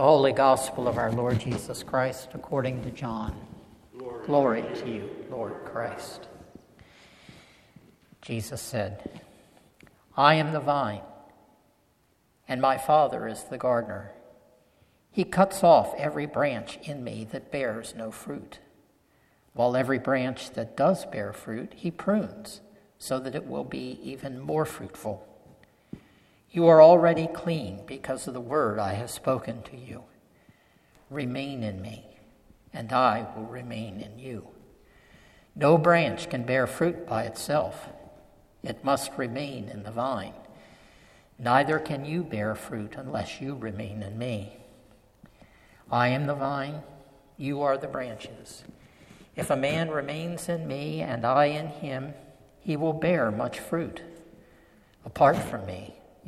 The 0.00 0.06
Holy 0.06 0.32
Gospel 0.32 0.88
of 0.88 0.96
our 0.96 1.12
Lord 1.12 1.40
Jesus 1.40 1.82
Christ 1.82 2.30
according 2.32 2.82
to 2.84 2.90
John. 2.90 3.38
Glory, 3.98 4.24
Glory 4.24 4.62
to 4.76 4.88
you, 4.88 5.10
Lord 5.30 5.52
Christ. 5.66 6.26
Jesus 8.22 8.62
said, 8.62 9.20
I 10.16 10.36
am 10.36 10.52
the 10.52 10.58
vine, 10.60 11.02
and 12.48 12.62
my 12.62 12.78
Father 12.78 13.28
is 13.28 13.44
the 13.44 13.58
gardener. 13.58 14.12
He 15.10 15.22
cuts 15.22 15.62
off 15.62 15.94
every 15.98 16.24
branch 16.24 16.78
in 16.82 17.04
me 17.04 17.26
that 17.30 17.52
bears 17.52 17.94
no 17.94 18.10
fruit, 18.10 18.58
while 19.52 19.76
every 19.76 19.98
branch 19.98 20.52
that 20.52 20.78
does 20.78 21.04
bear 21.04 21.34
fruit, 21.34 21.74
he 21.76 21.90
prunes, 21.90 22.62
so 22.96 23.20
that 23.20 23.34
it 23.34 23.46
will 23.46 23.64
be 23.64 24.00
even 24.02 24.40
more 24.40 24.64
fruitful. 24.64 25.29
You 26.52 26.66
are 26.66 26.82
already 26.82 27.28
clean 27.28 27.82
because 27.86 28.26
of 28.26 28.34
the 28.34 28.40
word 28.40 28.80
I 28.80 28.94
have 28.94 29.10
spoken 29.10 29.62
to 29.62 29.76
you. 29.76 30.02
Remain 31.08 31.62
in 31.62 31.80
me, 31.80 32.04
and 32.72 32.92
I 32.92 33.26
will 33.36 33.44
remain 33.44 34.00
in 34.00 34.18
you. 34.18 34.48
No 35.54 35.78
branch 35.78 36.28
can 36.28 36.42
bear 36.42 36.66
fruit 36.66 37.06
by 37.06 37.24
itself, 37.24 37.88
it 38.64 38.84
must 38.84 39.12
remain 39.16 39.68
in 39.68 39.84
the 39.84 39.92
vine. 39.92 40.34
Neither 41.38 41.78
can 41.78 42.04
you 42.04 42.24
bear 42.24 42.54
fruit 42.54 42.94
unless 42.96 43.40
you 43.40 43.54
remain 43.54 44.02
in 44.02 44.18
me. 44.18 44.56
I 45.90 46.08
am 46.08 46.26
the 46.26 46.34
vine, 46.34 46.82
you 47.36 47.62
are 47.62 47.78
the 47.78 47.86
branches. 47.86 48.64
If 49.36 49.50
a 49.50 49.56
man 49.56 49.90
remains 49.90 50.48
in 50.48 50.66
me 50.66 51.00
and 51.00 51.24
I 51.24 51.46
in 51.46 51.68
him, 51.68 52.14
he 52.58 52.76
will 52.76 52.92
bear 52.92 53.30
much 53.30 53.58
fruit. 53.58 54.02
Apart 55.04 55.36
from 55.36 55.64
me, 55.64 55.94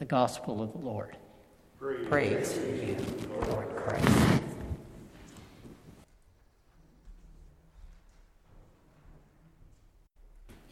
the 0.00 0.06
gospel 0.06 0.62
of 0.62 0.72
the 0.72 0.78
Lord. 0.78 1.14
Praise, 1.78 2.08
Praise 2.08 2.52
to 2.54 2.86
you, 2.86 2.96
Lord 3.50 3.68
Christ. 3.76 4.42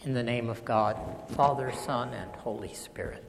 In 0.01 0.15
the 0.15 0.23
name 0.23 0.49
of 0.49 0.65
God, 0.65 0.97
Father, 1.33 1.71
Son, 1.73 2.15
and 2.15 2.31
Holy 2.37 2.73
Spirit. 2.73 3.23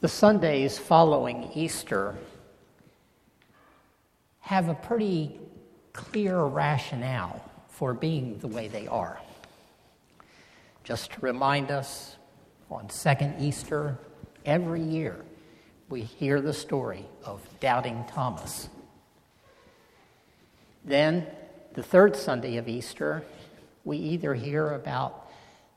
The 0.00 0.08
Sundays 0.08 0.78
following 0.78 1.48
Easter 1.54 2.16
have 4.40 4.68
a 4.68 4.74
pretty 4.74 5.38
clear 5.92 6.40
rationale 6.40 7.40
for 7.68 7.94
being 7.94 8.38
the 8.38 8.48
way 8.48 8.66
they 8.66 8.88
are. 8.88 9.20
Just 10.82 11.12
to 11.12 11.20
remind 11.20 11.70
us, 11.70 12.16
on 12.68 12.90
second 12.90 13.40
Easter, 13.40 13.96
Every 14.48 14.80
year, 14.80 15.14
we 15.90 16.00
hear 16.00 16.40
the 16.40 16.54
story 16.54 17.04
of 17.22 17.46
doubting 17.60 18.06
Thomas. 18.08 18.70
Then, 20.86 21.26
the 21.74 21.82
third 21.82 22.16
Sunday 22.16 22.56
of 22.56 22.66
Easter, 22.66 23.24
we 23.84 23.98
either 23.98 24.32
hear 24.32 24.70
about 24.70 25.28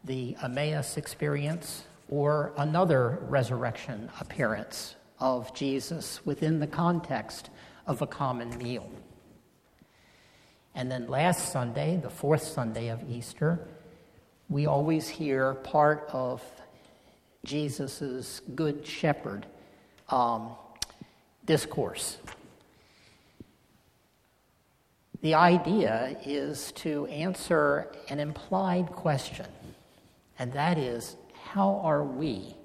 the 0.05 0.37
Emmaus 0.41 0.95
experience 0.95 1.83
or 2.07 2.53
another 2.55 3.19
resurrection 3.23 4.09
appearance 4.21 4.95
of 5.19 5.53
Jesus 5.53 6.25
within 6.25 6.61
the 6.61 6.67
context 6.67 7.49
of 7.85 8.01
a 8.01 8.07
common 8.07 8.57
meal. 8.57 8.89
And 10.73 10.89
then 10.89 11.09
last 11.09 11.51
Sunday, 11.51 11.97
the 11.97 12.09
fourth 12.09 12.43
Sunday 12.43 12.87
of 12.87 13.03
Easter, 13.09 13.67
we 14.47 14.65
always 14.65 15.09
hear 15.09 15.55
part 15.55 16.07
of 16.13 16.41
Jesus' 17.43 18.41
Good 18.55 18.85
Shepherd 18.85 19.45
um, 20.09 20.51
discourse. 21.45 22.17
The 25.21 25.35
idea 25.35 26.17
is 26.25 26.71
to 26.73 27.05
answer 27.07 27.91
an 28.09 28.19
implied 28.19 28.87
question, 28.87 29.47
and 30.39 30.51
that 30.53 30.77
is 30.77 31.15
how 31.43 31.81
are 31.83 32.03
we 32.03 32.55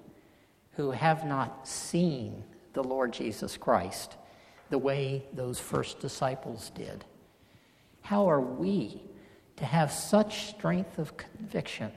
who 0.72 0.90
have 0.90 1.26
not 1.26 1.66
seen 1.66 2.44
the 2.72 2.82
Lord 2.82 3.12
Jesus 3.12 3.56
Christ 3.56 4.16
the 4.70 4.78
way 4.78 5.24
those 5.32 5.58
first 5.58 6.00
disciples 6.00 6.70
did? 6.74 7.04
How 8.00 8.28
are 8.28 8.40
we 8.40 9.02
to 9.56 9.64
have 9.64 9.90
such 9.90 10.46
strength 10.46 10.98
of 10.98 11.16
conviction, 11.16 11.90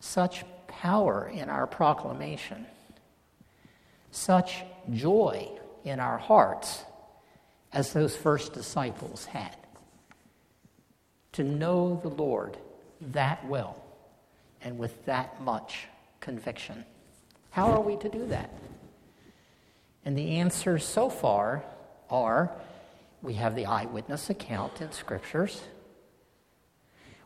such 0.00 0.44
power 0.80 1.30
in 1.32 1.48
our 1.48 1.66
proclamation, 1.66 2.66
such 4.10 4.62
joy 4.92 5.48
in 5.84 6.00
our 6.00 6.18
hearts 6.18 6.84
as 7.72 7.92
those 7.92 8.16
first 8.16 8.52
disciples 8.52 9.26
had. 9.26 9.56
To 11.32 11.44
know 11.44 11.98
the 12.02 12.08
Lord 12.08 12.56
that 13.00 13.44
well 13.46 13.76
and 14.62 14.78
with 14.78 15.04
that 15.06 15.40
much 15.42 15.88
conviction. 16.20 16.84
How 17.50 17.72
are 17.72 17.80
we 17.80 17.96
to 17.96 18.08
do 18.08 18.26
that? 18.26 18.50
And 20.04 20.16
the 20.16 20.36
answers 20.36 20.84
so 20.84 21.08
far 21.08 21.64
are 22.10 22.50
we 23.22 23.34
have 23.34 23.54
the 23.54 23.66
eyewitness 23.66 24.30
account 24.30 24.80
in 24.80 24.92
scriptures 24.92 25.62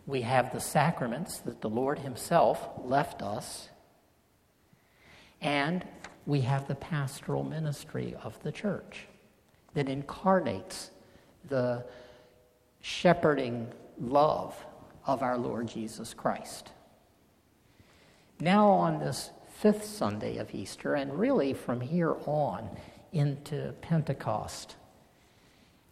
we 0.08 0.22
have 0.22 0.50
the 0.52 0.60
sacraments 0.60 1.38
that 1.40 1.60
the 1.60 1.68
Lord 1.68 1.98
Himself 1.98 2.66
left 2.82 3.20
us, 3.20 3.68
and 5.42 5.84
we 6.24 6.40
have 6.40 6.66
the 6.66 6.74
pastoral 6.74 7.44
ministry 7.44 8.16
of 8.24 8.42
the 8.42 8.50
church 8.50 9.06
that 9.74 9.86
incarnates 9.86 10.90
the 11.46 11.84
shepherding 12.80 13.68
love 14.00 14.56
of 15.06 15.22
our 15.22 15.36
Lord 15.36 15.68
Jesus 15.68 16.14
Christ. 16.14 16.70
Now, 18.40 18.66
on 18.66 19.00
this 19.00 19.30
fifth 19.58 19.84
Sunday 19.84 20.38
of 20.38 20.54
Easter, 20.54 20.94
and 20.94 21.18
really 21.18 21.52
from 21.52 21.82
here 21.82 22.16
on 22.24 22.70
into 23.12 23.74
Pentecost, 23.82 24.76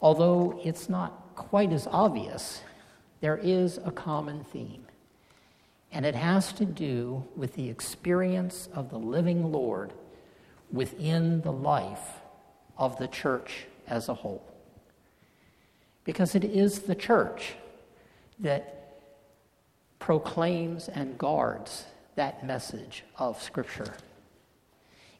although 0.01 0.59
it's 0.65 0.89
not 0.89 1.35
quite 1.35 1.71
as 1.71 1.87
obvious 1.87 2.63
there 3.21 3.37
is 3.37 3.79
a 3.85 3.91
common 3.91 4.45
theme, 4.45 4.85
and 5.91 6.05
it 6.05 6.15
has 6.15 6.53
to 6.55 6.65
do 6.65 7.25
with 7.35 7.55
the 7.55 7.69
experience 7.69 8.69
of 8.75 8.91
the 8.91 8.99
living 8.99 9.53
Lord 9.53 9.93
within 10.71 11.41
the 11.41 11.53
life 11.53 12.21
of 12.77 12.99
the 12.99 13.09
church 13.09 13.67
as 13.87 14.09
a 14.09 14.15
whole. 14.15 14.43
Because 16.05 16.35
it 16.35 16.45
is 16.45 16.81
the 16.81 16.95
church 16.95 17.55
that 18.39 19.01
proclaims 19.99 20.89
and 20.89 21.17
guards 21.19 21.87
that 22.15 22.45
message 22.47 23.05
of 23.17 23.43
Scripture. 23.43 23.95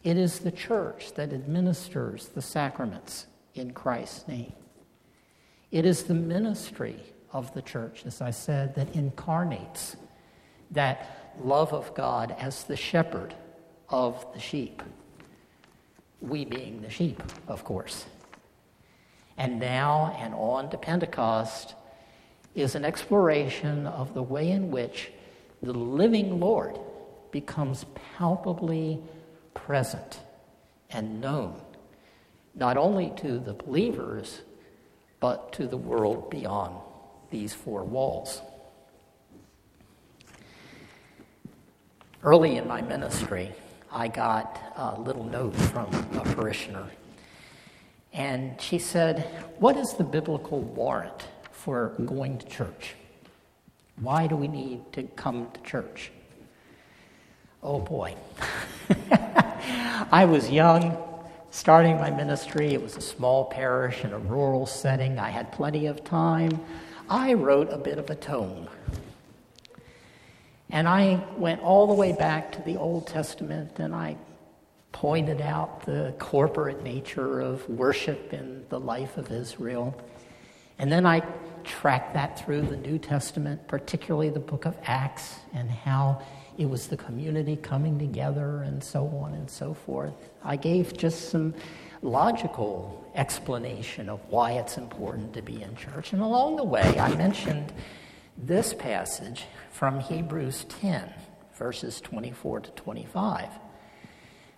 It 0.05 0.17
is 0.17 0.41
the 0.41 0.53
church 0.53 1.15
that 1.15 1.33
administers 1.33 2.29
the 2.29 2.43
sacraments 2.43 3.27
in 3.55 3.73
Christ's 3.73 4.29
name. 4.29 4.53
It 5.73 5.85
is 5.85 6.05
the 6.05 6.15
ministry 6.15 7.01
of 7.33 7.53
the 7.55 7.63
church, 7.63 8.05
as 8.07 8.21
I 8.21 8.31
said, 8.31 8.75
that 8.77 8.95
incarnates 8.95 9.97
that 10.71 11.35
love 11.43 11.73
of 11.73 11.95
God 11.95 12.35
as 12.39 12.65
the 12.65 12.77
shepherd 12.77 13.35
of 13.89 14.27
the 14.33 14.41
sheep. 14.41 14.83
We 16.21 16.45
being 16.45 16.83
the 16.83 16.91
sheep, 16.91 17.23
of 17.47 17.65
course. 17.65 18.07
And 19.37 19.61
now 19.61 20.17
and 20.19 20.35
on 20.35 20.71
to 20.71 20.79
Pentecost 20.79 21.75
is 22.55 22.75
an 22.75 22.85
exploration 22.85 23.87
of 23.87 24.15
the 24.15 24.23
way 24.23 24.51
in 24.51 24.71
which 24.71 25.11
the 25.63 25.75
living 25.75 26.41
Lord 26.41 26.79
becomes 27.31 27.85
palpably 28.17 29.03
present 29.53 30.21
and 30.91 31.21
known, 31.21 31.61
not 32.55 32.79
only 32.79 33.13
to 33.17 33.39
the 33.39 33.53
believers, 33.53 34.41
but 35.21 35.53
to 35.53 35.67
the 35.67 35.77
world 35.77 36.31
beyond 36.31 36.77
these 37.31 37.53
four 37.53 37.85
walls. 37.85 38.43
Early 42.23 42.57
in 42.57 42.67
my 42.67 42.83
ministry, 42.83 43.53
I 43.93 44.09
got 44.09 44.61
a 44.77 45.01
little 45.01 45.25
note 45.25 45.55
from 45.55 45.87
a 46.15 46.21
parishioner 46.35 46.91
And 48.13 48.61
she 48.61 48.79
said, 48.79 49.21
What 49.59 49.77
is 49.77 49.95
the 49.95 50.05
biblical 50.05 50.61
warrant 50.61 51.29
for 51.53 51.95
going 52.05 52.39
to 52.39 52.47
church? 52.47 52.95
Why 54.01 54.27
do 54.27 54.37
we 54.37 54.49
need 54.49 54.93
to 54.93 55.05
come 55.05 55.49
to 55.53 55.61
church? 55.63 56.11
Oh 57.63 57.81
boy. 57.81 58.17
I 60.11 60.25
was 60.25 60.51
young, 60.51 60.97
starting 61.51 61.97
my 61.97 62.11
ministry. 62.11 62.75
It 62.75 62.83
was 62.83 62.97
a 62.97 63.01
small 63.01 63.47
parish 63.47 64.05
in 64.05 64.13
a 64.13 64.19
rural 64.19 64.67
setting. 64.67 65.19
I 65.19 65.31
had 65.31 65.53
plenty 65.53 65.87
of 65.87 66.05
time. 66.05 66.61
I 67.09 67.35
wrote 67.35 67.69
a 67.71 67.79
bit 67.79 67.99
of 67.99 68.11
a 68.11 68.17
tome. 68.17 68.69
And 70.71 70.89
I 70.89 71.25
went 71.37 71.61
all 71.63 71.87
the 71.87 71.95
way 71.95 72.13
back 72.13 72.53
to 72.53 72.63
the 72.63 72.77
Old 72.77 73.07
Testament 73.07 73.79
and 73.79 73.95
I 73.95 74.17
pointed 74.91 75.41
out 75.41 75.85
the 75.87 76.15
corporate 76.19 76.83
nature 76.83 77.41
of 77.41 77.69
worship 77.69 78.33
in 78.33 78.65
the 78.71 78.81
life 78.81 79.17
of 79.19 79.31
Israel. 79.31 79.95
And 80.79 80.91
then 80.91 81.07
I 81.07 81.21
tracked 81.63 82.15
that 82.15 82.45
through 82.45 82.63
the 82.63 82.77
New 82.77 82.99
Testament, 82.99 83.69
particularly 83.69 84.31
the 84.31 84.41
book 84.41 84.65
of 84.65 84.77
Acts, 84.85 85.37
and 85.55 85.71
how 85.71 86.23
it 86.59 86.69
was 86.69 86.89
the 86.89 86.97
community 86.97 87.57
coming 87.57 87.99
together 87.99 88.63
and 88.63 88.83
so 88.83 89.07
on 89.09 89.35
and 89.35 89.49
so 89.51 89.75
forth. 89.75 90.15
I 90.43 90.57
gave 90.57 90.97
just 90.97 91.29
some 91.29 91.55
logical 92.03 93.11
explanation 93.15 94.09
of 94.09 94.21
why 94.29 94.53
it's 94.53 94.77
important 94.77 95.33
to 95.35 95.43
be 95.43 95.63
in 95.63 95.75
church. 95.77 96.13
And 96.13 96.23
along 96.23 96.57
the 96.57 96.65
way, 96.65 96.99
I 96.99 97.15
mentioned 97.17 97.73
this 98.37 98.75
passage 98.75 99.45
from 99.71 100.01
Hebrews 100.01 100.65
10, 100.81 101.13
verses 101.55 102.01
24 102.01 102.61
to 102.61 102.71
25, 102.73 103.49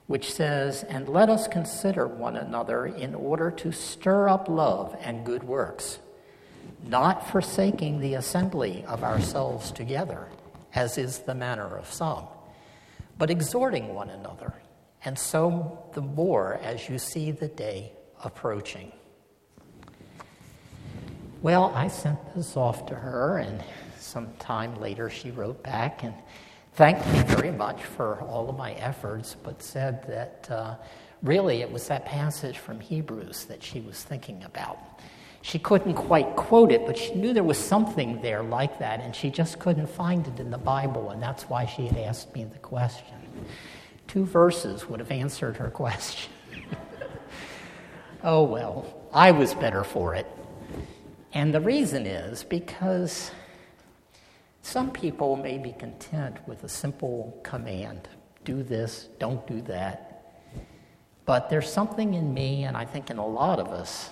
which 0.07 0.33
says, 0.33 0.85
And 0.85 1.09
let 1.09 1.29
us 1.29 1.49
consider 1.49 2.07
one 2.07 2.37
another 2.37 2.87
in 2.87 3.15
order 3.15 3.51
to 3.53 3.73
stir 3.73 4.29
up 4.29 4.49
love 4.49 4.97
and 5.01 5.25
good 5.25 5.45
works, 5.45 6.01
not 6.85 7.31
forsaking 7.31 8.01
the 8.01 8.15
assembly 8.15 8.85
of 8.87 9.05
ourselves 9.05 9.71
together, 9.71 10.29
as 10.75 10.99
is 10.99 11.21
the 11.21 11.35
manner 11.35 11.77
of 11.77 11.93
some, 11.93 12.25
but 13.17 13.31
exhorting 13.31 13.95
one 13.95 14.11
another, 14.11 14.55
and 15.05 15.19
so 15.19 15.85
the 15.95 16.01
more 16.01 16.61
as 16.63 16.89
you 16.89 16.99
see 16.99 17.31
the 17.31 17.49
day 17.49 17.93
approaching. 18.25 18.93
Well, 21.41 21.73
I 21.75 21.87
sent 21.87 22.35
this 22.35 22.57
off 22.57 22.87
to 22.87 22.97
her, 22.97 23.39
and 23.39 23.63
some 23.99 24.33
time 24.41 24.81
later 24.81 25.09
she 25.09 25.31
wrote 25.31 25.63
back 25.63 26.03
and 26.03 26.15
thanked 26.75 27.07
me 27.13 27.23
very 27.23 27.53
much 27.53 27.83
for 27.83 28.21
all 28.23 28.49
of 28.49 28.57
my 28.57 28.73
efforts, 28.73 29.37
but 29.41 29.63
said 29.63 30.07
that 30.09 30.49
uh, 30.51 30.75
really 31.23 31.61
it 31.61 31.71
was 31.71 31.87
that 31.89 32.05
passage 32.05 32.59
from 32.59 32.81
Hebrews 32.81 33.45
that 33.45 33.63
she 33.63 33.81
was 33.81 34.03
thinking 34.03 34.43
about. 34.43 34.79
She 35.43 35.61
couldn't 35.61 35.95
quite 35.95 36.35
quote 36.35 36.73
it, 36.73 36.87
but 36.87 36.99
she 36.99 37.15
knew 37.15 37.33
there 37.33 37.45
was 37.45 37.59
something 37.59 38.21
there 38.21 38.43
like 38.43 38.81
that, 38.81 39.01
and 39.01 39.15
she 39.15 39.31
just 39.31 39.61
couldn't 39.61 39.89
find 39.89 40.27
it 40.27 40.41
in 40.41 40.51
the 40.51 40.59
Bible, 40.59 41.11
and 41.11 41.23
that's 41.23 41.45
why 41.45 41.67
she 41.67 41.87
had 41.87 41.97
asked 41.97 42.35
me 42.35 42.45
the 42.45 42.59
question. 42.59 43.17
Two 44.09 44.25
verses 44.25 44.89
would 44.89 45.01
have 45.01 45.13
answered 45.13 45.57
her 45.59 45.71
question. 45.71 46.33
oh 48.25 48.43
well, 48.43 49.09
I 49.13 49.31
was 49.31 49.55
better 49.55 49.85
for 49.85 50.15
it. 50.15 50.27
And 51.33 51.55
the 51.55 51.61
reason 51.61 52.07
is 52.07 52.43
because 52.43 53.31
some 54.63 54.91
people 54.91 55.37
may 55.37 55.59
be 55.59 55.73
content 55.73 56.37
with 56.49 56.65
a 56.65 56.69
simple 56.69 57.39
command 57.45 58.09
do 58.49 58.63
this, 58.63 59.11
don't 59.19 59.47
do 59.47 59.61
that. 59.63 60.25
But 61.27 61.51
there's 61.51 61.71
something 61.71 62.15
in 62.15 62.33
me, 62.33 62.65
and 62.65 62.75
I 62.75 62.87
think 62.87 63.11
in 63.11 63.19
a 63.19 63.27
lot 63.27 63.61
of 63.61 63.69
us, 63.69 64.09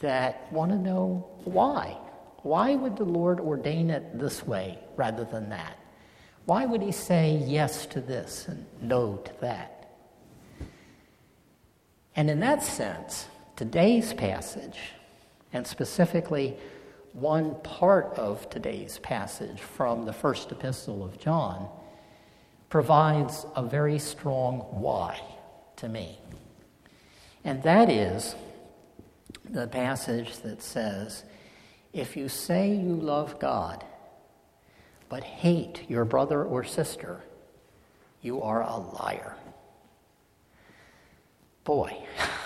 that 0.00 0.50
want 0.50 0.72
to 0.72 0.78
know 0.78 1.28
why. 1.44 1.98
Why 2.38 2.74
would 2.74 2.96
the 2.96 3.04
Lord 3.04 3.40
ordain 3.40 3.90
it 3.90 4.18
this 4.18 4.46
way 4.46 4.78
rather 4.96 5.24
than 5.24 5.50
that? 5.50 5.78
Why 6.44 6.66
would 6.66 6.82
He 6.82 6.92
say 6.92 7.42
yes 7.46 7.86
to 7.86 8.00
this 8.00 8.48
and 8.48 8.66
no 8.80 9.16
to 9.16 9.32
that? 9.40 9.90
And 12.14 12.28
in 12.28 12.40
that 12.40 12.62
sense, 12.62 13.26
today's 13.56 14.12
passage, 14.12 14.78
and 15.52 15.66
specifically 15.66 16.56
one 17.12 17.54
part 17.62 18.06
of 18.18 18.48
today's 18.50 18.98
passage 18.98 19.60
from 19.60 20.04
the 20.04 20.12
first 20.12 20.50
epistle 20.50 21.04
of 21.04 21.18
John, 21.18 21.68
provides 22.68 23.44
a 23.54 23.62
very 23.62 23.98
strong 23.98 24.60
why 24.70 25.20
to 25.76 25.88
me. 25.88 26.18
And 27.44 27.62
that 27.64 27.90
is 27.90 28.34
the 29.44 29.66
passage 29.66 30.38
that 30.38 30.62
says, 30.62 31.24
If 31.92 32.16
you 32.16 32.28
say 32.28 32.74
you 32.74 32.94
love 32.94 33.38
God, 33.38 33.84
but 35.12 35.24
hate 35.24 35.84
your 35.90 36.06
brother 36.06 36.42
or 36.42 36.64
sister, 36.64 37.20
you 38.22 38.40
are 38.40 38.62
a 38.62 38.78
liar. 38.78 39.36
Boy, 41.64 41.94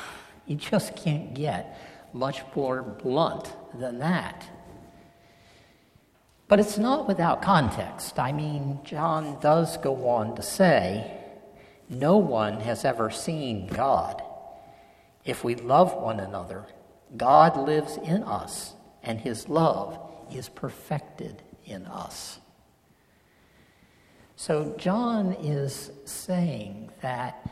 you 0.47 0.57
just 0.57 0.97
can't 0.97 1.33
get 1.33 1.79
much 2.13 2.43
more 2.57 2.83
blunt 2.83 3.55
than 3.73 4.01
that. 4.01 4.51
But 6.49 6.59
it's 6.59 6.77
not 6.77 7.07
without 7.07 7.41
context. 7.41 8.19
I 8.19 8.33
mean, 8.33 8.81
John 8.83 9.39
does 9.39 9.77
go 9.77 10.09
on 10.09 10.35
to 10.35 10.43
say, 10.43 11.21
No 11.89 12.17
one 12.17 12.59
has 12.63 12.85
ever 12.85 13.13
seen 13.13 13.69
God. 13.69 14.21
If 15.25 15.45
we 15.45 15.55
love 15.55 15.95
one 15.95 16.19
another, 16.19 16.67
God 17.17 17.57
lives 17.57 17.97
in 17.97 18.25
us, 18.25 18.75
and 19.05 19.21
his 19.21 19.49
love 19.49 20.01
is 20.33 20.49
perfected 20.49 21.45
in 21.65 21.87
us. 21.87 22.41
So, 24.39 24.75
John 24.77 25.33
is 25.33 25.91
saying 26.05 26.91
that 27.01 27.49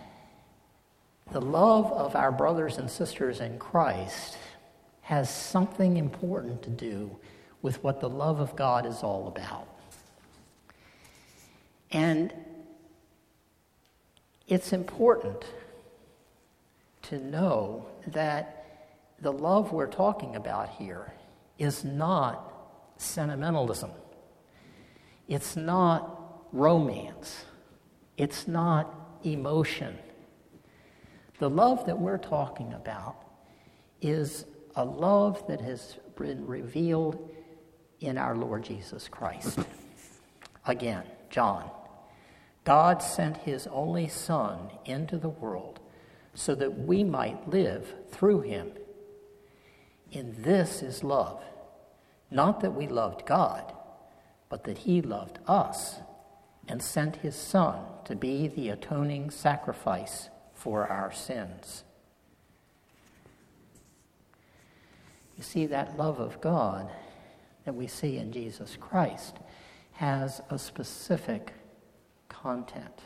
the 1.33 1.41
love 1.41 1.91
of 1.91 2.15
our 2.15 2.31
brothers 2.31 2.77
and 2.77 2.91
sisters 2.91 3.41
in 3.41 3.59
Christ 3.59 4.37
has 5.01 5.35
something 5.35 5.97
important 5.97 6.63
to 6.63 6.71
do 6.71 7.17
with 7.63 7.83
what 7.83 8.01
the 8.01 8.09
love 8.09 8.39
of 8.39 8.55
God 8.55 8.85
is 8.85 9.03
all 9.03 9.29
about. 9.29 9.67
And 11.91 12.35
it's 14.47 14.75
important 14.75 15.43
to 17.05 17.19
know 17.19 17.87
that 18.09 18.83
the 19.21 19.33
love 19.33 19.73
we're 19.73 19.87
talking 19.87 20.37
about 20.37 20.69
here 20.69 21.15
is 21.59 21.83
not 21.83 22.53
sentimentalism. 22.99 23.91
It's 25.29 25.57
not 25.57 26.21
romance. 26.55 27.45
It's 28.17 28.49
not 28.49 29.19
emotion. 29.25 29.99
The 31.39 31.51
love 31.51 31.85
that 31.87 31.99
we're 31.99 32.17
talking 32.17 32.73
about 32.73 33.17
is 34.01 34.47
a 34.77 34.85
love 34.85 35.47
that 35.49 35.61
has 35.61 35.99
been 36.17 36.47
revealed 36.47 37.31
in 38.01 38.17
our 38.17 38.37
Lord 38.37 38.65
Jesus 38.65 39.09
Christ. 39.09 39.59
Again, 40.67 41.05
John. 41.29 41.71
God 42.65 43.03
sent 43.03 43.37
his 43.39 43.67
only 43.67 44.09
Son 44.09 44.71
into 44.87 45.19
the 45.19 45.29
world 45.29 45.81
so 46.33 46.55
that 46.55 46.79
we 46.79 47.05
might 47.05 47.49
live 47.49 47.93
through 48.11 48.41
him 48.41 48.73
in 50.15 50.35
this 50.39 50.83
is 50.83 51.03
love. 51.03 51.43
Not 52.31 52.61
that 52.61 52.75
we 52.75 52.87
loved 52.87 53.27
God, 53.27 53.73
but 54.49 54.65
that 54.65 54.79
He 54.79 55.03
loved 55.03 55.39
us 55.47 55.97
and 56.69 56.83
sent 56.83 57.17
His 57.17 57.37
Son 57.37 57.81
to 58.05 58.17
be 58.17 58.49
the 58.49 58.69
atoning 58.71 59.31
sacrifice 59.31 60.31
for 60.53 60.87
our 60.87 61.13
sins. 61.13 61.85
You 65.37 65.43
see, 65.43 65.67
that 65.67 65.97
love 65.97 66.21
of 66.21 66.41
God 66.41 66.91
that 67.65 67.75
we 67.75 67.87
see 67.87 68.19
in 68.19 68.33
Jesus 68.33 68.77
Christ 68.81 69.39
has 69.93 70.41
a 70.51 70.59
specific 70.59 71.53
content. 72.29 73.01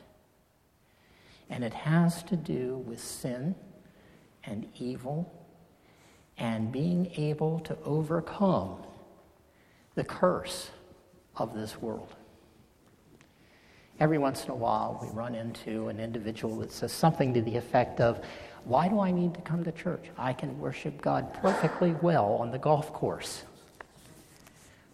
And 1.51 1.65
it 1.65 1.73
has 1.73 2.23
to 2.25 2.37
do 2.37 2.79
with 2.87 3.01
sin 3.01 3.55
and 4.45 4.69
evil 4.79 5.33
and 6.37 6.71
being 6.71 7.11
able 7.17 7.61
to 7.61 7.77
overcome 7.85 8.83
the 9.95 10.05
curse 10.05 10.71
of 11.37 11.55
this 11.55 11.81
world. 11.81 12.15
Every 14.01 14.19
once 14.19 14.45
in 14.45 14.51
a 14.51 14.55
while, 14.55 14.99
we 15.03 15.09
run 15.09 15.35
into 15.35 15.89
an 15.89 15.99
individual 15.99 16.57
that 16.59 16.71
says 16.71 16.93
something 16.93 17.35
to 17.35 17.43
the 17.43 17.57
effect 17.57 18.01
of, 18.01 18.25
Why 18.65 18.89
do 18.89 19.01
I 19.01 19.11
need 19.11 19.35
to 19.35 19.41
come 19.41 19.65
to 19.65 19.73
church? 19.73 20.05
I 20.17 20.33
can 20.33 20.59
worship 20.61 21.01
God 21.03 21.35
perfectly 21.35 21.97
well 22.01 22.35
on 22.35 22.53
the 22.53 22.59
golf 22.59 22.93
course. 22.93 23.43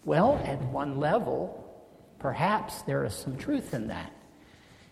Well, 0.05 0.41
at 0.43 0.59
one 0.63 0.99
level, 0.99 1.63
perhaps 2.17 2.81
there 2.83 3.05
is 3.05 3.13
some 3.13 3.37
truth 3.37 3.75
in 3.75 3.87
that. 3.87 4.11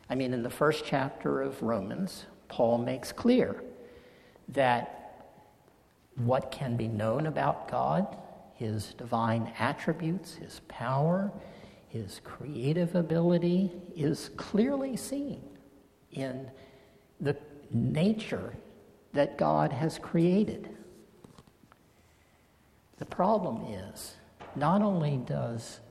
I 0.09 0.15
mean, 0.15 0.33
in 0.33 0.43
the 0.43 0.49
first 0.49 0.85
chapter 0.85 1.41
of 1.41 1.61
Romans, 1.63 2.25
Paul 2.49 2.77
makes 2.77 3.11
clear 3.11 3.63
that 4.49 5.27
what 6.15 6.51
can 6.51 6.77
be 6.77 6.87
known 6.87 7.25
about 7.25 7.69
God, 7.69 8.15
his 8.53 8.93
divine 8.93 9.51
attributes, 9.57 10.35
his 10.35 10.61
power, 10.67 11.31
his 11.93 12.21
creative 12.23 12.95
ability 12.95 13.71
is 13.95 14.31
clearly 14.35 14.97
seen 14.97 15.43
in 16.11 16.49
the 17.21 17.37
nature 17.71 18.55
that 19.13 19.37
God 19.37 19.71
has 19.71 19.99
created. 19.99 20.75
The 22.97 23.05
problem 23.05 23.61
is, 23.71 24.15
not 24.55 24.81
only 24.81 25.17
does 25.17 25.81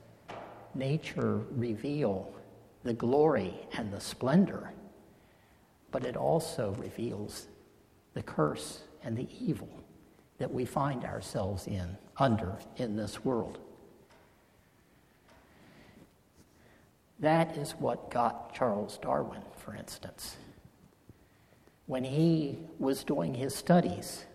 nature 0.75 1.39
reveal 1.51 2.33
the 2.83 2.93
glory 2.93 3.53
and 3.77 3.89
the 3.89 4.01
splendor, 4.01 4.73
but 5.89 6.05
it 6.05 6.17
also 6.17 6.75
reveals 6.79 7.47
the 8.13 8.23
curse 8.23 8.81
and 9.05 9.15
the 9.15 9.29
evil 9.39 9.69
that 10.37 10.53
we 10.53 10.65
find 10.65 11.05
ourselves 11.05 11.65
in, 11.65 11.95
under 12.17 12.57
in 12.75 12.97
this 12.97 13.23
world. 13.23 13.59
That 17.19 17.57
is 17.57 17.71
what 17.79 18.09
got 18.09 18.53
Charles 18.53 18.97
Darwin, 18.97 19.41
for 19.57 19.75
instance. 19.75 20.35
When 21.85 22.03
he 22.03 22.59
was 22.79 23.03
doing 23.03 23.33
his 23.33 23.55
studies, 23.55 24.25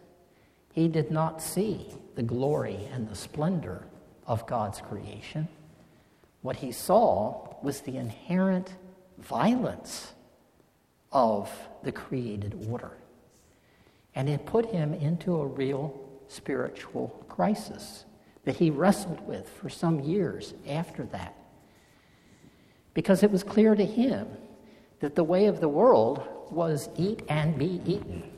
he 0.73 0.89
did 0.89 1.11
not 1.11 1.43
see 1.43 1.87
the 2.15 2.23
glory 2.23 2.89
and 2.93 3.09
the 3.09 3.15
splendor 3.15 3.87
of 4.27 4.47
God's 4.47 4.81
creation. 4.81 5.49
What 6.43 6.57
he 6.57 6.73
saw 6.73 7.57
was 7.63 7.81
the 7.81 7.97
inherent 7.97 8.75
violence 9.19 10.13
of 11.11 11.51
the 11.83 11.93
created 11.93 12.67
order. 12.71 12.93
And 14.15 14.29
it 14.29 14.47
put 14.47 14.67
him 14.67 14.95
into 14.95 15.41
a 15.41 15.47
real 15.47 15.99
spiritual 16.29 17.09
crisis 17.29 18.05
that 18.45 18.57
he 18.57 18.71
wrestled 18.71 19.27
with 19.27 19.49
for 19.49 19.69
some 19.69 20.01
years 20.01 20.55
after 20.69 21.05
that. 21.05 21.35
Because 22.99 23.23
it 23.23 23.31
was 23.31 23.45
clear 23.45 23.77
to 23.77 23.87
him 23.87 24.27
that 24.99 25.15
the 25.15 25.23
way 25.23 25.47
of 25.47 25.61
the 25.61 25.69
world 25.69 26.21
was 26.51 26.89
eat 26.97 27.23
and 27.29 27.57
be 27.57 27.81
eaten. 27.87 28.29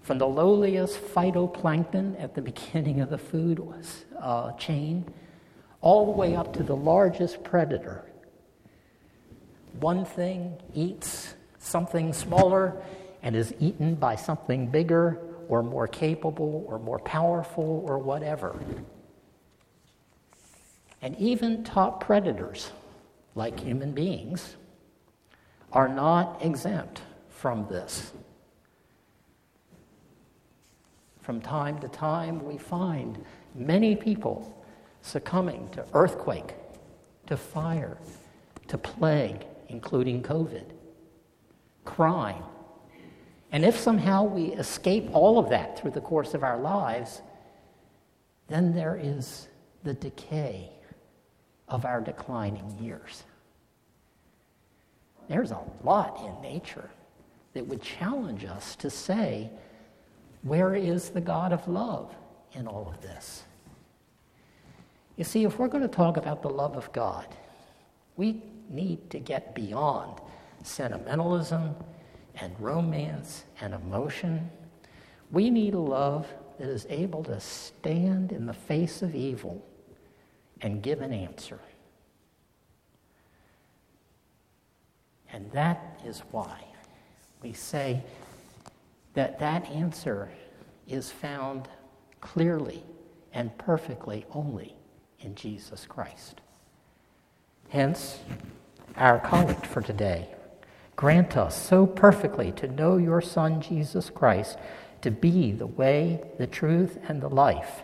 From 0.00 0.18
the 0.18 0.28
lowliest 0.28 1.00
phytoplankton 1.00 2.22
at 2.22 2.36
the 2.36 2.40
beginning 2.40 3.00
of 3.00 3.10
the 3.10 3.18
food 3.18 3.60
uh, 4.16 4.52
chain, 4.52 5.04
all 5.80 6.06
the 6.06 6.12
way 6.12 6.36
up 6.36 6.52
to 6.52 6.62
the 6.62 6.76
largest 6.76 7.42
predator. 7.42 8.04
One 9.80 10.04
thing 10.04 10.62
eats 10.72 11.34
something 11.58 12.12
smaller 12.12 12.80
and 13.24 13.34
is 13.34 13.52
eaten 13.58 13.96
by 13.96 14.14
something 14.14 14.68
bigger 14.68 15.18
or 15.48 15.64
more 15.64 15.88
capable 15.88 16.64
or 16.68 16.78
more 16.78 17.00
powerful 17.00 17.84
or 17.88 17.98
whatever. 17.98 18.56
And 21.02 21.16
even 21.16 21.64
top 21.64 22.04
predators, 22.04 22.70
like 23.34 23.60
human 23.60 23.92
beings, 23.92 24.56
are 25.72 25.88
not 25.88 26.44
exempt 26.44 27.02
from 27.28 27.66
this. 27.68 28.12
From 31.20 31.40
time 31.40 31.78
to 31.80 31.88
time, 31.88 32.44
we 32.44 32.56
find 32.56 33.24
many 33.54 33.94
people 33.94 34.64
succumbing 35.02 35.68
to 35.70 35.84
earthquake, 35.92 36.54
to 37.26 37.36
fire, 37.36 37.98
to 38.68 38.78
plague, 38.78 39.46
including 39.68 40.22
COVID, 40.22 40.64
crime. 41.84 42.42
And 43.52 43.64
if 43.64 43.78
somehow 43.78 44.24
we 44.24 44.46
escape 44.54 45.08
all 45.12 45.38
of 45.38 45.50
that 45.50 45.78
through 45.78 45.92
the 45.92 46.00
course 46.00 46.34
of 46.34 46.42
our 46.42 46.58
lives, 46.58 47.22
then 48.48 48.74
there 48.74 48.98
is 49.00 49.48
the 49.84 49.94
decay 49.94 50.70
of 51.68 51.84
our 51.84 52.00
declining 52.00 52.78
years. 52.80 53.24
There's 55.28 55.50
a 55.50 55.60
lot 55.84 56.20
in 56.26 56.40
nature 56.42 56.90
that 57.52 57.66
would 57.66 57.82
challenge 57.82 58.44
us 58.44 58.76
to 58.76 58.90
say, 58.90 59.50
where 60.42 60.74
is 60.74 61.10
the 61.10 61.20
God 61.20 61.52
of 61.52 61.66
love 61.68 62.14
in 62.52 62.66
all 62.66 62.88
of 62.88 63.00
this? 63.02 63.42
You 65.16 65.24
see, 65.24 65.44
if 65.44 65.58
we're 65.58 65.68
going 65.68 65.82
to 65.82 65.88
talk 65.88 66.16
about 66.16 66.42
the 66.42 66.48
love 66.48 66.76
of 66.76 66.90
God, 66.92 67.26
we 68.16 68.42
need 68.70 69.10
to 69.10 69.18
get 69.18 69.54
beyond 69.54 70.20
sentimentalism 70.62 71.74
and 72.36 72.54
romance 72.60 73.44
and 73.60 73.74
emotion. 73.74 74.50
We 75.30 75.50
need 75.50 75.74
a 75.74 75.78
love 75.78 76.26
that 76.58 76.68
is 76.68 76.86
able 76.88 77.24
to 77.24 77.40
stand 77.40 78.32
in 78.32 78.46
the 78.46 78.54
face 78.54 79.02
of 79.02 79.14
evil 79.14 79.62
and 80.60 80.82
give 80.82 81.00
an 81.00 81.12
answer. 81.12 81.60
And 85.32 85.50
that 85.52 86.00
is 86.04 86.22
why 86.30 86.64
we 87.42 87.52
say 87.52 88.02
that 89.14 89.38
that 89.38 89.66
answer 89.66 90.30
is 90.86 91.10
found 91.10 91.68
clearly 92.20 92.82
and 93.32 93.56
perfectly 93.58 94.24
only 94.32 94.74
in 95.20 95.34
Jesus 95.34 95.86
Christ. 95.86 96.40
Hence, 97.68 98.20
our 98.96 99.18
collect 99.20 99.66
for 99.66 99.82
today. 99.82 100.34
Grant 100.96 101.36
us 101.36 101.60
so 101.60 101.86
perfectly 101.86 102.50
to 102.52 102.66
know 102.66 102.96
your 102.96 103.20
Son, 103.20 103.60
Jesus 103.60 104.10
Christ, 104.10 104.58
to 105.02 105.10
be 105.10 105.52
the 105.52 105.66
way, 105.66 106.20
the 106.38 106.46
truth, 106.46 106.98
and 107.08 107.20
the 107.20 107.28
life, 107.28 107.82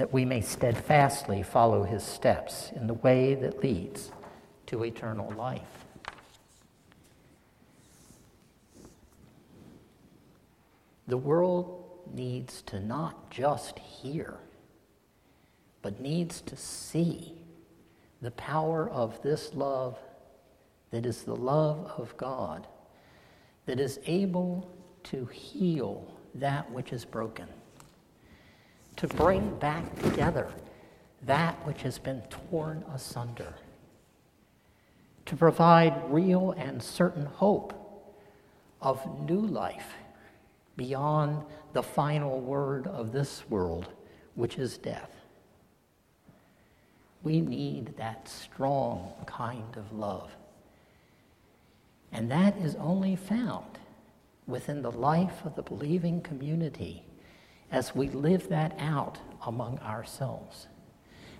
that 0.00 0.14
we 0.14 0.24
may 0.24 0.40
steadfastly 0.40 1.42
follow 1.42 1.82
his 1.82 2.02
steps 2.02 2.72
in 2.74 2.86
the 2.86 2.94
way 2.94 3.34
that 3.34 3.62
leads 3.62 4.10
to 4.64 4.82
eternal 4.82 5.30
life. 5.32 5.84
The 11.06 11.18
world 11.18 12.00
needs 12.14 12.62
to 12.62 12.80
not 12.80 13.30
just 13.30 13.78
hear, 13.78 14.38
but 15.82 16.00
needs 16.00 16.40
to 16.40 16.56
see 16.56 17.34
the 18.22 18.30
power 18.30 18.88
of 18.88 19.20
this 19.20 19.52
love 19.52 19.98
that 20.92 21.04
is 21.04 21.24
the 21.24 21.36
love 21.36 21.92
of 21.98 22.16
God, 22.16 22.66
that 23.66 23.78
is 23.78 24.00
able 24.06 24.74
to 25.02 25.26
heal 25.26 26.10
that 26.36 26.70
which 26.70 26.90
is 26.90 27.04
broken, 27.04 27.48
to 28.96 29.06
bring 29.08 29.58
back 29.58 29.98
together 30.02 30.48
that 31.22 31.54
which 31.66 31.82
has 31.82 31.98
been 31.98 32.22
torn 32.22 32.84
asunder 32.94 33.54
to 35.30 35.36
provide 35.36 35.94
real 36.12 36.52
and 36.52 36.82
certain 36.82 37.24
hope 37.24 37.72
of 38.82 39.00
new 39.28 39.40
life 39.40 39.94
beyond 40.76 41.44
the 41.72 41.82
final 41.82 42.40
word 42.40 42.86
of 42.88 43.12
this 43.12 43.44
world, 43.48 43.86
which 44.34 44.58
is 44.58 44.78
death. 44.78 45.14
We 47.22 47.40
need 47.40 47.96
that 47.96 48.28
strong 48.28 49.12
kind 49.26 49.76
of 49.76 49.92
love. 49.92 50.30
And 52.10 52.30
that 52.30 52.56
is 52.56 52.74
only 52.76 53.14
found 53.14 53.78
within 54.46 54.82
the 54.82 54.90
life 54.90 55.44
of 55.44 55.54
the 55.54 55.62
believing 55.62 56.22
community 56.22 57.04
as 57.70 57.94
we 57.94 58.08
live 58.08 58.48
that 58.48 58.74
out 58.78 59.18
among 59.46 59.78
ourselves. 59.80 60.66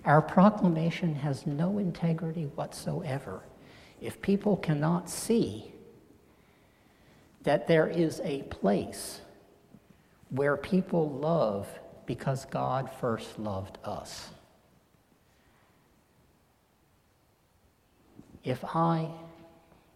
Our 0.05 0.21
proclamation 0.21 1.15
has 1.15 1.45
no 1.45 1.77
integrity 1.77 2.45
whatsoever 2.55 3.41
if 3.99 4.21
people 4.21 4.57
cannot 4.57 5.09
see 5.09 5.71
that 7.43 7.67
there 7.67 7.87
is 7.87 8.19
a 8.23 8.43
place 8.43 9.21
where 10.29 10.57
people 10.57 11.09
love 11.09 11.67
because 12.05 12.45
God 12.45 12.89
first 12.99 13.37
loved 13.37 13.77
us. 13.83 14.29
If 18.43 18.63
I 18.65 19.09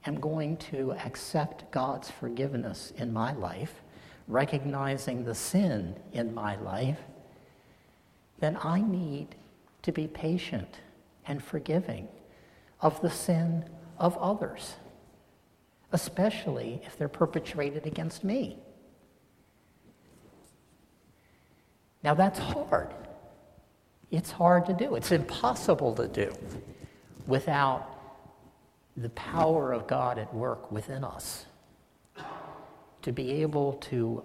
am 0.06 0.20
going 0.20 0.58
to 0.58 0.92
accept 0.94 1.72
God's 1.72 2.12
forgiveness 2.12 2.94
in 2.96 3.12
my 3.12 3.34
life, 3.34 3.82
recognizing 4.28 5.24
the 5.24 5.36
sin 5.36 5.96
in 6.14 6.34
my 6.34 6.56
life, 6.56 7.00
then 8.40 8.58
I 8.64 8.82
need 8.82 9.36
to 9.84 9.92
be 9.92 10.08
patient 10.08 10.80
and 11.28 11.44
forgiving 11.44 12.08
of 12.82 13.02
the 13.02 13.10
sin 13.10 13.66
of 13.98 14.18
others, 14.18 14.76
especially 15.92 16.82
if 16.86 16.98
they're 16.98 17.08
perpetrated 17.08 17.86
against 17.86 18.24
me. 18.24 18.58
Now, 22.04 22.14
that's 22.14 22.38
hard. 22.38 22.94
It's 24.12 24.32
hard 24.32 24.68
to 24.68 24.74
do. 24.74 24.96
It's 24.96 25.12
impossible 25.12 25.96
to 25.96 26.08
do 26.08 26.32
without 27.26 27.90
the 28.96 29.10
power 29.10 29.74
of 29.74 29.88
God 29.88 30.20
at 30.20 30.34
work 30.34 30.72
within 30.72 31.04
us 31.04 31.46
to 33.06 33.12
be 33.12 33.44
able 33.44 33.74
to 33.74 34.24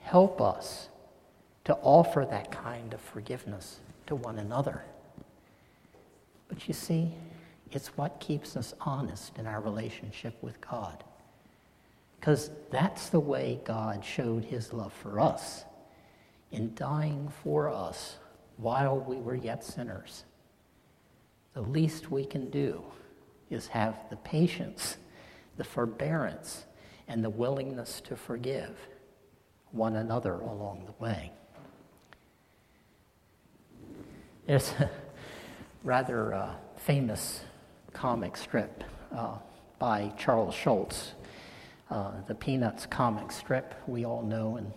help 0.00 0.40
us 0.40 0.88
to 1.64 1.72
offer 1.82 2.26
that 2.28 2.50
kind 2.50 2.92
of 2.92 3.00
forgiveness 3.00 3.78
to 4.08 4.16
one 4.16 4.38
another. 4.40 4.82
But 6.48 6.66
you 6.66 6.74
see, 6.74 7.12
it's 7.70 7.96
what 7.96 8.18
keeps 8.18 8.56
us 8.56 8.74
honest 8.80 9.38
in 9.38 9.46
our 9.46 9.60
relationship 9.60 10.36
with 10.42 10.60
God. 10.60 11.04
Because 12.18 12.50
that's 12.72 13.08
the 13.08 13.20
way 13.20 13.60
God 13.64 14.04
showed 14.04 14.44
his 14.44 14.72
love 14.72 14.92
for 14.92 15.20
us 15.20 15.64
in 16.50 16.74
dying 16.74 17.30
for 17.44 17.68
us 17.68 18.16
while 18.56 18.98
we 18.98 19.18
were 19.18 19.36
yet 19.36 19.62
sinners. 19.62 20.24
The 21.54 21.62
least 21.62 22.10
we 22.10 22.24
can 22.24 22.50
do 22.50 22.82
is 23.48 23.68
have 23.68 23.96
the 24.10 24.16
patience, 24.16 24.96
the 25.56 25.62
forbearance, 25.62 26.64
and 27.08 27.24
the 27.24 27.30
willingness 27.30 28.00
to 28.02 28.16
forgive 28.16 28.76
one 29.72 29.96
another 29.96 30.34
along 30.34 30.84
the 30.86 31.02
way. 31.02 31.32
There's 34.46 34.72
a 34.78 34.90
rather 35.84 36.34
uh, 36.34 36.54
famous 36.76 37.42
comic 37.92 38.36
strip 38.36 38.84
uh, 39.14 39.36
by 39.78 40.12
Charles 40.18 40.54
Schulz, 40.54 41.12
uh, 41.90 42.12
the 42.26 42.34
Peanuts 42.34 42.86
comic 42.86 43.32
strip 43.32 43.74
we 43.86 44.04
all 44.04 44.22
know 44.22 44.56
and, 44.56 44.72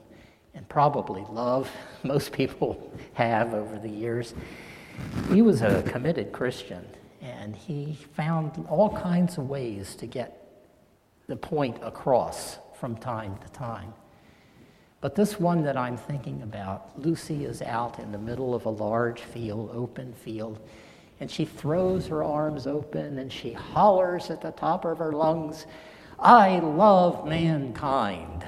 and 0.54 0.68
probably 0.68 1.26
love. 1.30 1.70
Most 2.04 2.32
people 2.32 2.92
have 3.14 3.54
over 3.54 3.80
the 3.80 3.90
years. 3.90 4.34
He 5.30 5.42
was 5.42 5.62
a 5.62 5.84
committed 5.84 6.32
Christian, 6.32 6.86
and 7.22 7.56
he 7.56 7.98
found 8.14 8.66
all 8.70 8.90
kinds 8.90 9.38
of 9.38 9.50
ways 9.50 9.96
to 9.96 10.06
get 10.06 10.41
the 11.28 11.36
point 11.36 11.78
across 11.82 12.60
from 12.74 12.98
time 12.98 13.38
to 13.38 13.50
time. 13.50 13.94
But 15.02 15.16
this 15.16 15.40
one 15.40 15.64
that 15.64 15.78
I'm 15.78 15.98
thinking 15.98 16.44
about, 16.44 17.00
Lucy 17.00 17.46
is 17.46 17.62
out 17.64 18.00
in 18.00 18.12
the 18.12 18.20
middle 18.20 18.54
of 18.54 18.66
a 18.66 18.70
large 18.70 19.22
field, 19.22 19.72
open 19.74 20.14
field, 20.14 20.60
and 21.20 21.30
she 21.30 21.46
throws 21.46 22.08
her 22.08 22.24
arms 22.24 22.68
open 22.68 23.18
and 23.18 23.32
she 23.32 23.54
hollers 23.54 24.30
at 24.30 24.42
the 24.42 24.52
top 24.52 24.86
of 24.86 25.00
her 25.00 25.12
lungs, 25.12 25.66
I 26.20 26.60
love 26.60 27.28
mankind. 27.28 28.46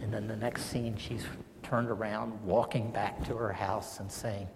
And 0.00 0.12
then 0.12 0.28
the 0.28 0.36
next 0.36 0.66
scene, 0.66 0.96
she's 0.96 1.24
turned 1.62 1.90
around, 1.90 2.40
walking 2.44 2.90
back 2.92 3.24
to 3.26 3.34
her 3.36 3.52
house 3.52 3.98
and 3.98 4.10
saying, 4.10 4.48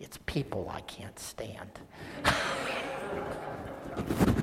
It's 0.00 0.18
people 0.26 0.70
I 0.70 0.80
can't 0.82 1.18
stand. 1.18 1.78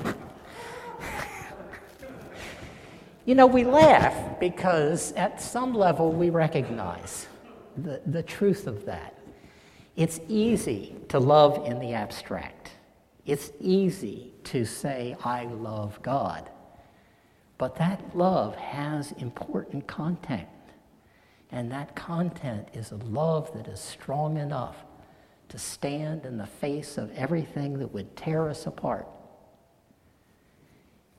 You 3.25 3.35
know, 3.35 3.45
we 3.45 3.63
laugh 3.63 4.39
because 4.39 5.11
at 5.13 5.39
some 5.39 5.73
level 5.75 6.11
we 6.11 6.31
recognize 6.31 7.27
the, 7.77 8.01
the 8.05 8.23
truth 8.23 8.65
of 8.65 8.85
that. 8.85 9.15
It's 9.95 10.19
easy 10.27 10.95
to 11.09 11.19
love 11.19 11.67
in 11.67 11.79
the 11.79 11.93
abstract. 11.93 12.71
It's 13.25 13.51
easy 13.59 14.33
to 14.45 14.65
say, 14.65 15.15
I 15.23 15.45
love 15.45 16.01
God. 16.01 16.49
But 17.59 17.75
that 17.75 18.17
love 18.17 18.55
has 18.55 19.11
important 19.13 19.85
content. 19.85 20.47
And 21.51 21.71
that 21.71 21.95
content 21.95 22.69
is 22.73 22.91
a 22.91 22.95
love 22.95 23.53
that 23.55 23.67
is 23.67 23.79
strong 23.79 24.37
enough 24.37 24.77
to 25.49 25.59
stand 25.59 26.25
in 26.25 26.37
the 26.37 26.47
face 26.47 26.97
of 26.97 27.11
everything 27.11 27.77
that 27.79 27.93
would 27.93 28.15
tear 28.15 28.49
us 28.49 28.65
apart 28.65 29.07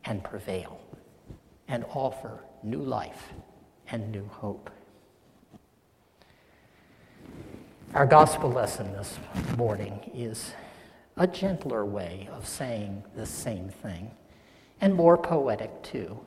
and 0.04 0.24
prevail 0.24 0.80
and 1.68 1.84
offer 1.94 2.44
new 2.62 2.82
life 2.82 3.32
and 3.88 4.10
new 4.10 4.26
hope. 4.26 4.70
Our 7.94 8.06
gospel 8.06 8.50
lesson 8.50 8.92
this 8.92 9.18
morning 9.56 10.10
is 10.14 10.54
a 11.16 11.26
gentler 11.26 11.84
way 11.84 12.28
of 12.32 12.48
saying 12.48 13.04
the 13.14 13.26
same 13.26 13.68
thing 13.68 14.10
and 14.80 14.94
more 14.94 15.18
poetic 15.18 15.82
too, 15.82 16.18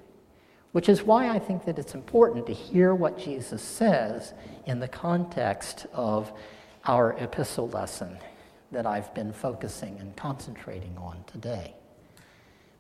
which 0.74 0.88
is 0.90 1.02
why 1.02 1.30
I 1.30 1.40
think 1.40 1.66
that 1.66 1.80
it's 1.80 1.96
important 1.96 2.46
to 2.48 2.54
hear 2.54 2.94
what 2.94 3.18
Jesus 3.18 3.64
says 3.64 4.34
in 4.66 4.80
the 4.80 4.88
context 4.88 5.88
of 5.92 6.32
our 6.86 7.14
epistle 7.14 7.70
lesson 7.70 8.18
that 8.72 8.86
I've 8.86 9.14
been 9.14 9.34
focusing 9.34 9.98
and 10.00 10.16
concentrating 10.16 10.96
on 10.98 11.24
today. 11.26 11.74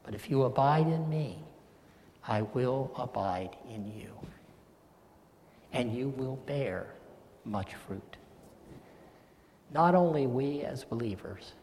But 0.03 0.13
if 0.13 0.29
you 0.29 0.43
abide 0.43 0.87
in 0.87 1.09
me, 1.09 1.39
I 2.27 2.41
will 2.41 2.91
abide 2.97 3.55
in 3.69 3.85
you, 3.85 4.11
and 5.73 5.95
you 5.95 6.09
will 6.09 6.38
bear 6.47 6.88
much 7.43 7.75
fruit. 7.75 8.17
Not 9.71 9.93
only 9.93 10.25
we 10.25 10.61
as 10.61 10.83
believers, 10.83 11.53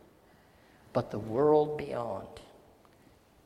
but 0.93 1.11
the 1.11 1.19
world 1.19 1.79
beyond 1.79 2.29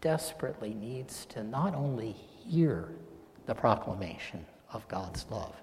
desperately 0.00 0.74
needs 0.74 1.24
to 1.26 1.42
not 1.42 1.74
only 1.74 2.12
hear 2.12 2.88
the 3.46 3.54
proclamation 3.54 4.44
of 4.72 4.86
God's 4.88 5.24
love, 5.30 5.54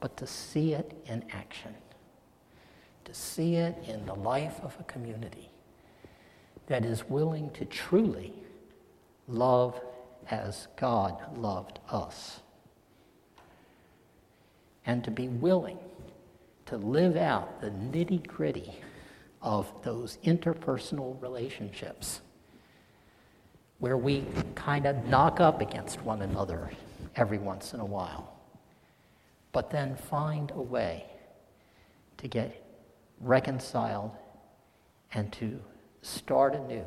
but 0.00 0.16
to 0.16 0.26
see 0.26 0.72
it 0.72 0.92
in 1.06 1.24
action, 1.30 1.74
to 3.04 3.14
see 3.14 3.56
it 3.56 3.76
in 3.86 4.04
the 4.06 4.14
life 4.14 4.60
of 4.62 4.76
a 4.80 4.84
community 4.84 5.50
that 6.66 6.84
is 6.84 7.08
willing 7.08 7.50
to 7.50 7.64
truly 7.64 8.32
love 9.28 9.80
as 10.30 10.68
God 10.76 11.36
loved 11.36 11.78
us. 11.90 12.40
And 14.84 15.02
to 15.04 15.10
be 15.10 15.28
willing 15.28 15.78
to 16.66 16.76
live 16.76 17.16
out 17.16 17.60
the 17.60 17.70
nitty 17.70 18.26
gritty 18.26 18.72
of 19.42 19.70
those 19.82 20.18
interpersonal 20.24 21.20
relationships 21.22 22.20
where 23.78 23.96
we 23.96 24.24
kind 24.54 24.86
of 24.86 25.04
knock 25.06 25.38
up 25.38 25.60
against 25.60 26.02
one 26.02 26.22
another 26.22 26.70
every 27.14 27.38
once 27.38 27.74
in 27.74 27.80
a 27.80 27.84
while, 27.84 28.32
but 29.52 29.70
then 29.70 29.94
find 29.94 30.50
a 30.52 30.60
way 30.60 31.04
to 32.16 32.26
get 32.26 32.64
reconciled 33.20 34.10
and 35.12 35.32
to 35.32 35.60
start 36.02 36.54
anew 36.54 36.84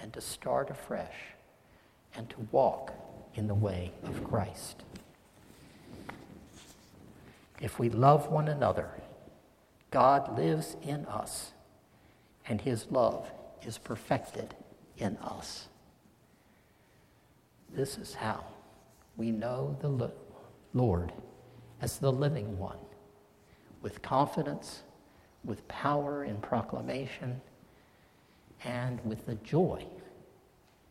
and 0.00 0.12
to 0.12 0.20
start 0.20 0.70
afresh 0.70 1.14
and 2.16 2.28
to 2.30 2.36
walk 2.52 2.92
in 3.34 3.46
the 3.46 3.54
way 3.54 3.92
of 4.04 4.24
Christ. 4.24 4.82
If 7.60 7.78
we 7.78 7.90
love 7.90 8.28
one 8.28 8.48
another, 8.48 8.90
God 9.90 10.36
lives 10.38 10.76
in 10.82 11.04
us, 11.06 11.52
and 12.48 12.60
his 12.60 12.86
love 12.90 13.30
is 13.66 13.78
perfected 13.78 14.54
in 14.96 15.16
us. 15.18 15.68
This 17.72 17.98
is 17.98 18.14
how 18.14 18.44
we 19.16 19.30
know 19.30 19.76
the 19.80 20.10
Lord 20.72 21.12
as 21.80 21.98
the 21.98 22.12
living 22.12 22.58
one, 22.58 22.78
with 23.82 24.02
confidence, 24.02 24.82
with 25.44 25.66
power 25.68 26.24
in 26.24 26.36
proclamation, 26.38 27.40
and 28.64 29.00
with 29.04 29.26
the 29.26 29.36
joy 29.36 29.86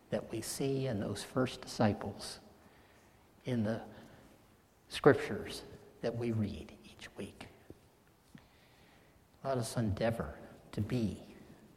that 0.09 0.31
we 0.31 0.41
see 0.41 0.87
in 0.87 0.99
those 0.99 1.23
first 1.23 1.61
disciples 1.61 2.39
in 3.45 3.63
the 3.63 3.81
scriptures 4.89 5.63
that 6.01 6.15
we 6.15 6.31
read 6.31 6.71
each 6.85 7.07
week. 7.17 7.45
Let 9.43 9.57
us 9.57 9.77
endeavor 9.77 10.33
to 10.73 10.81
be 10.81 11.17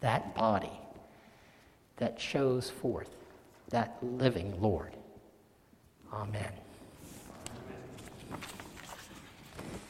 that 0.00 0.34
body 0.34 0.72
that 1.96 2.20
shows 2.20 2.68
forth 2.68 3.10
that 3.70 3.96
living 4.02 4.60
Lord 4.60 4.96